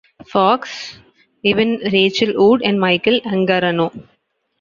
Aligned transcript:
Fox, 0.25 0.97
Evan 1.45 1.75
Rachel 1.93 2.33
Wood 2.35 2.63
and 2.63 2.79
Michael 2.81 3.21
Angarano. 3.21 3.91